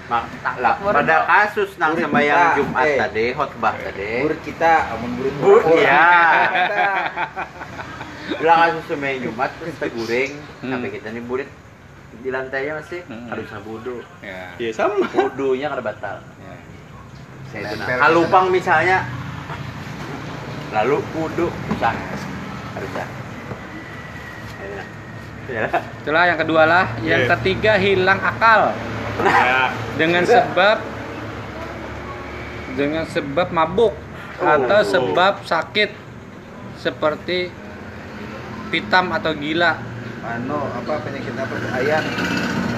[0.06, 2.94] Mak- lah, pada kasus nang sembahyang kita, Jumat eh.
[2.96, 6.06] tadi khotbah tadi murid kita amun murid Bu, iya.
[6.54, 6.86] Kita.
[8.38, 10.70] bilang kasus sembahyang Jumat terus teguring Hmm.
[10.70, 11.50] sampai kita nih burit
[12.16, 13.26] di lantainya masih Hmm.
[13.28, 14.54] harus wudhu Ya.
[14.56, 15.10] Ya sama.
[15.10, 16.35] wudhunya kada batal ya.
[17.52, 17.60] Nah.
[17.62, 19.06] Nempel kalupang misalnya
[20.70, 21.94] lalu wudhu bisa
[22.74, 23.06] harusnya
[25.46, 25.66] ya
[26.02, 26.84] Itulah yang kedua lah.
[27.06, 27.30] Yang Iya.
[27.38, 28.74] ketiga hilang akal
[29.22, 29.70] Ya.
[29.94, 30.76] dengan sebab
[32.74, 33.94] dengan sebab mabuk
[34.36, 34.84] atau Oh.
[34.84, 35.94] sebab sakit
[36.76, 37.48] seperti
[38.68, 39.78] pitam atau gila.
[40.26, 42.02] anu apa penyakit apa ayan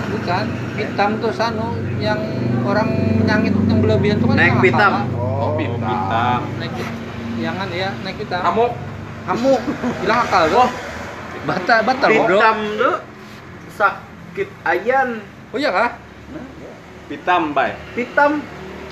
[0.09, 2.21] Bukan, pitam tuh sanu yang
[2.69, 2.89] orang
[3.23, 4.93] nyangit yang berlebihan tuh kan Naik pitam.
[5.15, 6.41] Oh, bintang.
[6.57, 6.73] Naik
[7.39, 8.41] jangan ya, naik pitam.
[8.45, 8.73] Amuk.
[9.25, 9.61] Hamuk,
[10.01, 10.59] hilang akal tuh.
[10.59, 10.71] Oh.
[11.41, 12.25] Batal, batal bro.
[12.35, 12.97] pitam tuh
[13.73, 15.91] sakit ayan Oh iya kah?
[17.07, 17.73] Pitam, bay.
[17.95, 18.45] pitam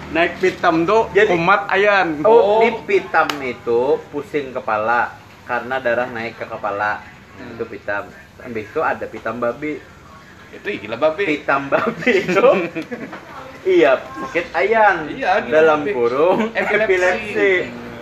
[0.07, 2.23] Naik pitam tuh Jadi- kumat ayan.
[2.23, 5.13] oh, di pitam itu pusing kepala
[5.43, 7.03] karena darah naik ke kepala
[7.35, 7.53] Hmm.
[7.53, 8.09] itu pitam
[8.39, 9.77] habis itu ada pitam babi
[10.49, 11.25] Itu gila babi.
[11.29, 12.41] pitam babi itu
[13.67, 15.91] iya sakit ayan Iya, gila dalam babi.
[15.93, 16.87] kurung Epilepsi.
[16.87, 17.53] epilepsi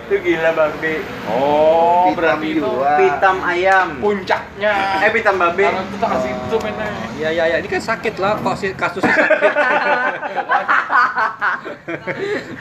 [0.04, 4.74] itu gila babi Oh, Pitam berarti itu pitam ayam puncaknya.
[5.00, 6.88] eh pitam babi Kalau itu tak kasih itu mainnya.
[7.14, 9.40] Iya iya iya, ini kan sakit lah kok si kasusnya sakit.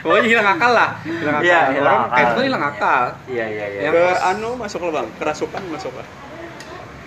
[0.00, 0.90] Pokoknya hilang akal lah.
[1.02, 1.44] Hilang akal.
[1.44, 2.14] Iya, hilang Orang akal.
[2.14, 3.02] kayak itu kan hilang akal.
[3.26, 6.06] iya iya iya Ke anu masuk lah bang, kerasukan masuk lah.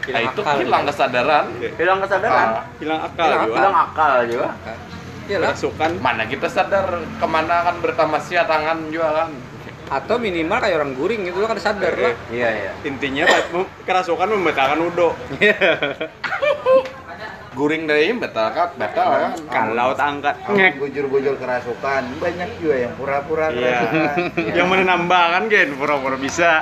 [0.08, 0.56] Nah, itu akal.
[0.62, 1.46] hilang kesadaran.
[1.74, 3.58] hilang kesadaran Ah, Hilang akal Hilang juga.
[3.58, 4.50] hilang akal juga
[5.28, 5.38] Iya.
[5.44, 6.00] Kerasukan.
[6.00, 9.30] Mana kita sadar ke mana kan bertamasya tangan juga kan.
[9.90, 12.12] Atau minimal kayak orang guring gitu lo kan sadar lah.
[12.28, 13.52] iya iya Intinya bat-
[13.84, 15.16] kerasukan membatalkan wudhu.
[17.54, 19.32] Guring dari batal kan, batal kan.
[19.50, 20.36] Kalau angkat
[20.78, 23.64] bujur-bujur kerasukan banyak juga yang pura-pura Iya.
[23.82, 24.16] kerasukan
[24.54, 26.62] Yang mana nambah kan gen, pura-pura bisa.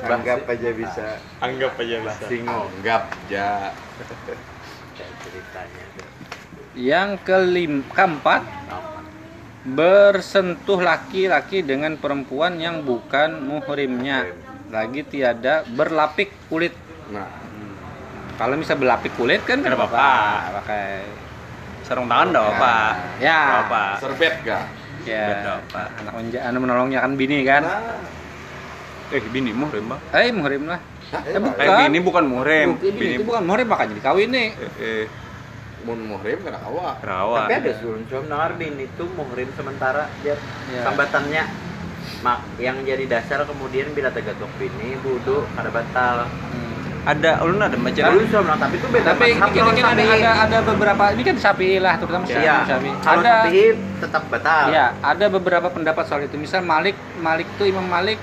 [0.00, 1.06] anggap aja bisa
[1.38, 2.24] Anggap aja bisa.
[2.24, 3.70] singo Anggap ja.
[6.70, 8.46] Yang kelim keempat
[9.66, 14.24] bersentuh laki-laki dengan perempuan yang bukan muhrimnya
[14.72, 16.72] lagi tiada berlapik kulit
[17.10, 17.26] Nah,
[18.38, 20.62] kalau bisa berlapik kulit kan kenapa apa-apa.
[20.62, 21.02] pakai
[21.82, 22.74] Sarung tangan dah apa?
[23.18, 23.82] ya apa?
[23.98, 24.62] serbet gak?
[25.02, 25.90] ya apa.
[25.98, 27.98] anak menja anu menolongnya kan bini kan nah
[29.10, 29.98] Eh, bini muhrim, Bang.
[30.14, 30.78] Eh, muhrim lah.
[31.26, 31.58] Eh, bukan.
[31.58, 32.78] Eh, bini bukan muhrim.
[32.78, 34.48] Bukan, bini itu bukan muhrim makanya dikawin nih.
[34.54, 35.02] Eh, eh,
[35.80, 37.00] Mun muhrim kena awak.
[37.00, 37.44] rawa.
[37.44, 40.36] Tapi ada sebelum sebelum dengar bini itu muhrim sementara dia
[40.68, 40.84] Ya.
[40.84, 41.42] sambatannya
[42.20, 46.28] mak yang jadi dasar kemudian bila tegatok bini budu kada batal.
[46.28, 46.68] Hmm.
[47.00, 48.02] Ada, ulun ada baca.
[48.06, 51.36] Lalu saya bilang tapi itu beda Tapi kalau mungkin ada, ada ada beberapa ini kan
[51.38, 52.56] Syafi'i lah terutama Iya.
[52.62, 52.92] Syafi'i.
[52.94, 53.66] Kalau Ada Syafi'i
[53.96, 54.64] tetap batal.
[54.68, 56.36] Iya, ada beberapa pendapat soal itu.
[56.36, 58.20] Misal Malik, Malik tuh Imam Malik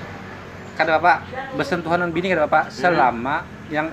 [0.74, 1.26] kata Bapak
[1.58, 2.74] bersentuhan dengan bini kata Bapak Hmm.
[2.76, 3.90] selama yang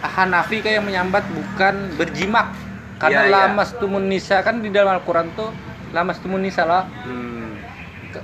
[0.00, 2.54] Hanafi kayak yang menyambat bukan berjimak.
[3.02, 3.34] Karena Iya, iya.
[3.50, 5.50] lamas tumun nisa kan di dalam Al-Qur'an tuh
[5.90, 7.58] lamas tumun nisa lah Hmm.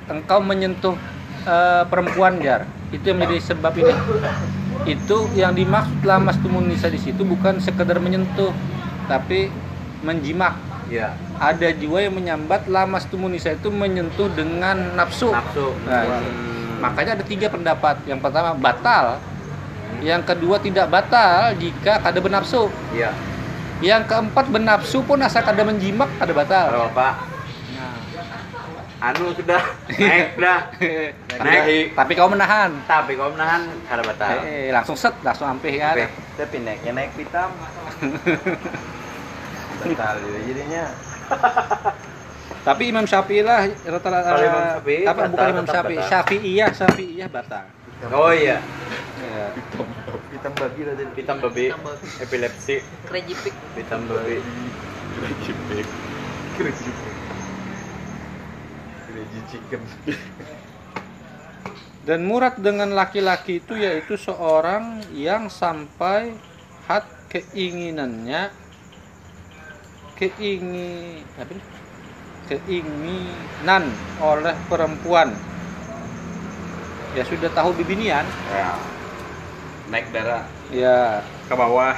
[0.06, 0.94] engkau menyentuh
[1.42, 2.62] eh, perempuan jar.
[2.94, 3.94] Itu yang menjadi sebab ini.
[4.86, 8.54] Itu yang dimaksud lamas tumun nisa di situ bukan sekedar menyentuh
[9.10, 9.50] tapi
[10.06, 10.54] menjimak.
[10.88, 11.12] Iya.
[11.36, 15.28] Ada jiwa yang menyambat lamas tumunisa itu menyentuh dengan nafsu.
[15.28, 15.76] Nafsu.
[15.84, 16.30] Nah, ini.
[16.80, 18.00] makanya ada tiga pendapat.
[18.08, 19.20] Yang pertama batal,
[20.00, 22.72] yang kedua tidak batal jika kada bernafsu.
[22.96, 23.12] Iya.
[23.78, 26.66] Yang keempat bernafsu pun asal kada menjimak kada batal.
[26.74, 27.14] Kalau Pak
[27.78, 29.14] Nah.
[29.14, 30.66] anu sudah naik dah.
[31.30, 32.74] tapi, tapi kau menahan.
[32.90, 34.42] Tapi kalau menahan kada batal.
[34.42, 35.94] Eh, langsung set, langsung ampih kan.
[36.34, 37.54] Tapi naiknya naik pitam.
[39.78, 40.84] Batal juga jadinya.
[42.66, 46.02] Tapi Imam Syafi'i lah rata-rata Kalau Imam Syafi'i apa batal, bukan Imam Syafi'i.
[46.02, 47.64] Syafi'iyah, Syafi'iyah batal.
[48.10, 48.58] Oh iya.
[49.22, 49.46] Ya.
[50.38, 51.12] Pitam babi lah tadi.
[51.18, 51.66] Pitam babi
[52.22, 52.78] epilepsi.
[53.10, 53.54] Crazy pig.
[53.74, 54.38] Pitam babi.
[55.18, 55.86] Crazy pig.
[56.54, 57.16] Crazy pig.
[59.02, 59.82] Crazy chicken.
[62.06, 66.38] Dan murad dengan laki-laki itu yaitu seorang yang sampai
[66.86, 67.02] had
[67.34, 68.54] keinginannya
[70.14, 71.62] keingin apa ini?
[72.48, 73.84] keinginan
[74.24, 75.34] oleh perempuan
[77.12, 78.97] ya sudah tahu bibinian Ya.
[79.88, 80.44] Naik darah.
[80.68, 81.96] ya Ke bawah.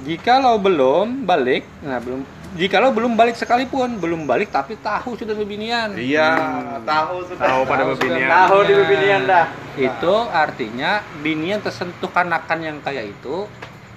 [0.00, 5.94] jikalau belum balik nah belum jikalau belum balik sekalipun belum balik tapi tahu sudah bibinian
[5.94, 6.34] Iya,
[6.82, 7.38] tahu sudah.
[7.40, 8.26] Tahu pada bebinian.
[8.26, 9.46] Tahu di bibinian dah.
[9.76, 13.46] itu artinya binian tersentuh kanakan yang kayak itu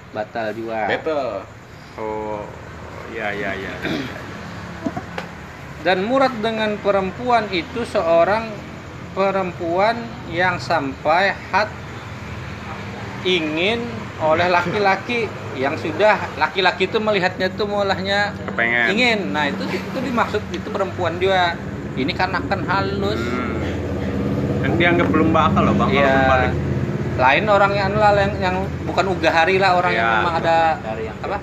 [0.10, 1.46] batal juga Betul.
[1.96, 2.42] Oh,
[3.10, 3.74] ya ya ya.
[5.80, 8.50] dan murad dengan perempuan itu seorang
[9.14, 9.98] perempuan
[10.28, 11.70] yang sampai had
[13.24, 13.80] ingin
[14.20, 18.86] oleh laki-laki yang sudah laki-laki itu melihatnya itu mulahnya Kepengen.
[18.92, 21.54] ingin nah itu itu dimaksud itu perempuan juga
[21.94, 23.56] ini kanakan halus Hmm.
[24.58, 25.90] Dan dianggap belum bakal loh bang
[26.28, 26.52] balik.
[27.16, 30.16] lain orang yang lah yang, yang bukan ugahari lah orang yang Iya.
[30.18, 31.38] memang ada Dari yang apa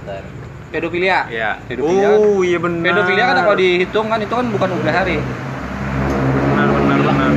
[0.68, 1.50] pedofilia Iya.
[1.64, 2.84] Pedofilia kan- Oh iya benar.
[2.84, 5.18] pedofilia kan kalau dihitung kan itu kan bukan ugahari
[6.44, 7.32] Benar benar benar.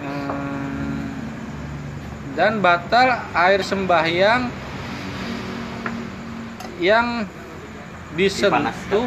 [0.00, 1.12] Hmm.
[2.40, 4.48] Dan batal air sembahyang
[6.80, 7.28] yang
[8.16, 9.04] disentuh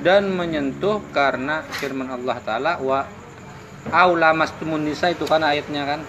[0.00, 3.04] dan menyentuh karena firman Allah taala wa
[3.92, 6.00] aula mastumun nisa itu kan ayatnya kan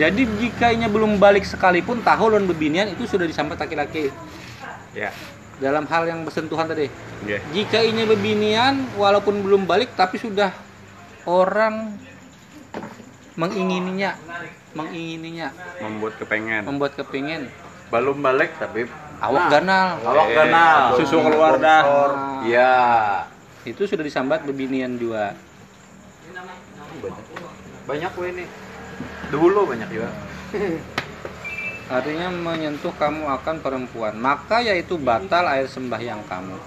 [0.00, 4.08] jadi jika inya belum balik sekalipun tahu dan bebinian itu sudah disambat laki-laki
[4.96, 5.12] Ya.
[5.60, 6.88] dalam hal yang bersentuhan tadi
[7.28, 7.44] Iya.
[7.52, 10.64] jika ini bebinian walaupun belum balik tapi sudah
[11.26, 11.98] orang
[13.34, 14.16] mengingininya
[14.72, 16.62] mengingininya Membuat kepengen.
[16.64, 17.52] membuat kepingin
[17.86, 19.50] Belum balik tapi awak Nah.
[19.52, 20.80] ganal awak Eh, kenal.
[20.96, 21.82] susu keluar dah.
[21.82, 22.74] Ah, Iya.
[23.64, 25.34] itu sudah disambat bebinian juga
[27.86, 28.44] Banyak gue ini.
[29.28, 30.10] Dulu banyak juga.
[31.86, 36.58] artinya menyentuh kamu akan perempuan maka yaitu batal air sembahyang kamu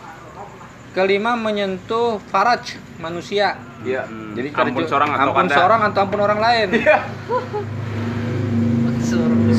[0.91, 2.63] kelima menyentuh faraj
[2.97, 4.04] manusia Iya.
[4.04, 4.36] Hmm.
[4.36, 6.67] jadi ampun seorang atau ampun seorang atau ampun orang lain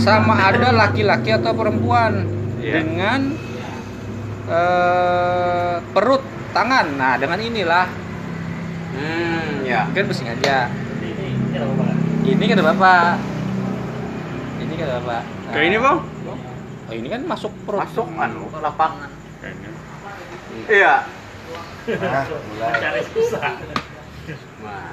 [0.01, 2.29] sama ada laki-laki atau perempuan
[2.61, 2.73] Iya.
[2.77, 3.21] dengan
[4.45, 7.87] eh, perut tangan nah dengan inilah
[8.91, 9.87] Hmm, ya.
[9.87, 10.67] kan bersengaja
[12.21, 13.17] ini kata bapak
[14.61, 15.99] ini kata bapak Nah, Kayak ini bang?
[16.87, 19.11] oh ini kan masuk perut Masuk anu lapangan.
[19.41, 19.71] Kayaknya.
[20.69, 20.95] Iya.
[21.83, 22.73] Nah, mulai.
[24.61, 24.93] Nah,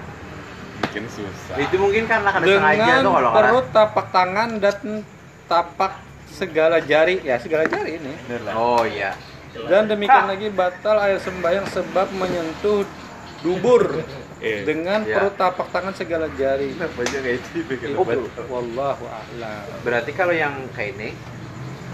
[0.79, 1.55] Bikin susah.
[1.57, 4.77] itu mungkin karena kada sengaja dengan tuh kalau perut tapak tangan dan
[5.45, 5.93] tapak
[6.29, 8.13] segala jari ya segala jari ini.
[8.53, 9.17] Oh iya.
[9.57, 12.85] dan demikian lagi batal air sembahyang sebab menyentuh
[13.39, 14.05] dubur
[14.37, 14.61] Eh.
[14.63, 15.17] dengan Ya.
[15.17, 17.73] perut tapak tangan segala jari Kenapa aja kayak gitu?
[17.73, 18.21] itu Kenapa?
[18.45, 21.09] wallahu a'lam Berarti kalau yang kayak ini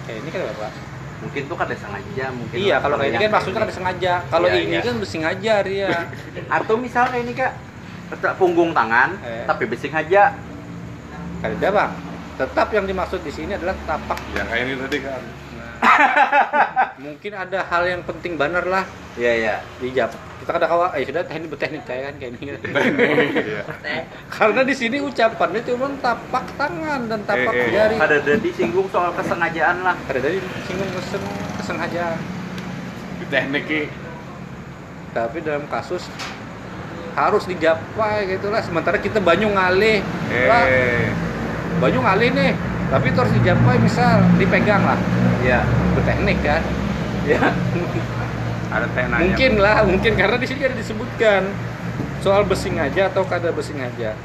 [0.04, 0.72] eh ini kan bapak
[1.24, 4.13] mungkin tuh kada sengaja mungkin Iya, kalau kayak ini kan maksudnya kan sengaja.
[4.28, 4.82] Kalau Iya, ini iya.
[4.82, 5.89] kan sengaja dia.
[6.59, 7.51] atau misal kayak ini kak
[8.09, 9.43] letak punggung tangan Eh.
[9.43, 10.36] tapi bising aja
[11.39, 11.91] Kada bang.
[12.34, 14.15] Tetap yang dimaksud di sini adalah tapak.
[14.32, 15.21] yang kayak ini tadi kan
[17.03, 20.09] Mungkin ada hal yang penting benar lah iya iya di Jap.
[20.43, 22.51] Kita kada kawa, eh sudah teknik berteknik saya kan kayak ini.
[23.34, 23.61] Iya.
[24.27, 27.71] Karena di sini ucapannya cuma tapak tangan dan tapak Eh, eh.
[27.71, 27.95] jari.
[27.95, 31.23] ada ada disinggung soal kesengajaan lah Ada dari singgung kesen
[31.59, 32.19] kesengaja.
[33.19, 33.88] di teknik
[35.13, 36.03] Tapi dalam kasus
[37.13, 38.59] harus dijapai gitu lah.
[38.59, 40.01] Sementara kita banyu ngalih.
[40.49, 41.07] Lah, eh
[41.77, 42.51] banyu ngalih nih.
[42.91, 44.99] Tapi itu harus dijapai misal dipegang lah.
[45.43, 45.63] iya
[45.95, 46.61] Berteknik kan.
[47.27, 47.41] iya
[48.73, 49.21] Ada tenanya.
[49.21, 51.45] Mungkin lah, mungkin karena di sini ada disebutkan
[52.25, 54.17] soal besingaja atau kada besingaja.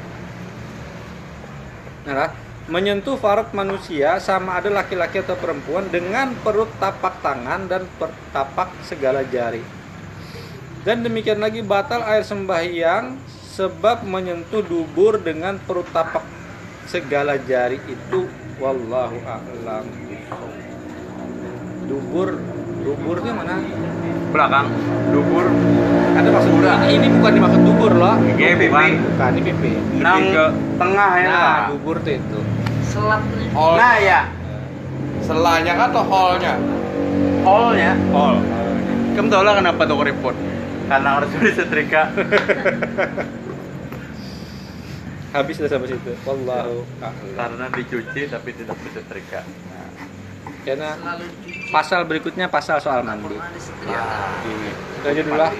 [2.09, 2.33] Nah,
[2.65, 8.73] menyentuh farad manusia sama ada laki-laki atau perempuan dengan perut tapak tangan dan per- tapak
[8.81, 9.61] segala jari.
[10.81, 13.21] Dan demikian lagi batal air sembahyang
[13.53, 16.23] sebab menyentuh dubur dengan perut tapak
[16.89, 18.25] segala jari itu
[18.59, 19.85] wallahu a'lam.
[21.89, 22.29] Dubur
[22.79, 23.55] duburnya mana?
[24.29, 24.67] belakang.
[25.09, 25.45] Dubur.
[26.13, 28.15] Ada maksud ini, ini bukan dimaksud dubur loh.
[28.37, 28.69] Iya, pipi.
[29.01, 29.71] bukan, ini pipi.
[29.97, 30.45] nang ke
[30.77, 31.27] tengah ya.
[31.33, 32.39] Nah, dubur tuh itu.
[33.55, 33.73] hall.
[33.77, 34.21] Nah ya
[35.29, 36.53] selanya kan atau hallnya?
[37.45, 37.91] Hallnya.
[38.09, 38.35] Hall.
[39.13, 40.35] Kamu tahu lah kenapa tuh repot?
[40.89, 42.09] Karena harus disetrika
[45.29, 46.11] Habis sudah sampai situ.
[46.23, 47.35] Wallahu a'lam.
[47.35, 49.89] karena dicuci tapi tidak disetrika nah,
[50.61, 50.89] Karena
[51.69, 53.37] pasal berikutnya pasal soal mandi.
[53.85, 54.03] ya
[54.95, 55.51] Itu aja dulu lah.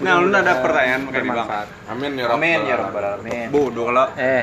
[0.00, 1.68] Nah lu ada pertanyaan makanya bang Bermanfaat.
[1.86, 4.40] amin ya amin ya rabbal rabbal alamin bodoh kalau Eh,